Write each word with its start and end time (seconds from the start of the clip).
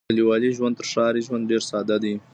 د 0.03 0.05
کليوالو 0.07 0.55
ژوند 0.57 0.75
تر 0.79 0.85
ښاري 0.91 1.21
ژوند 1.27 1.47
ډېر 1.51 1.61
ساده 1.69 1.97
دی. 2.03 2.13